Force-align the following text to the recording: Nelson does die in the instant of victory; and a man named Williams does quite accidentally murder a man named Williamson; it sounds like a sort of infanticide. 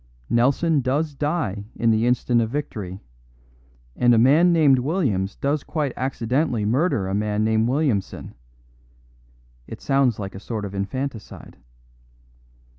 Nelson 0.31 0.81
does 0.81 1.13
die 1.13 1.65
in 1.75 1.91
the 1.91 2.07
instant 2.07 2.41
of 2.41 2.49
victory; 2.49 2.99
and 3.95 4.15
a 4.15 4.17
man 4.17 4.51
named 4.51 4.79
Williams 4.79 5.35
does 5.35 5.63
quite 5.63 5.93
accidentally 5.95 6.65
murder 6.65 7.07
a 7.07 7.13
man 7.13 7.43
named 7.43 7.67
Williamson; 7.69 8.33
it 9.67 9.79
sounds 9.79 10.17
like 10.17 10.33
a 10.33 10.39
sort 10.39 10.65
of 10.65 10.73
infanticide. 10.73 11.57